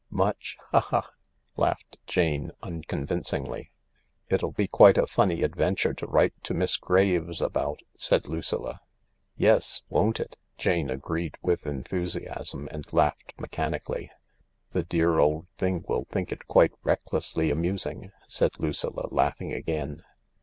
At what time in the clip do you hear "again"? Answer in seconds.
19.53-20.01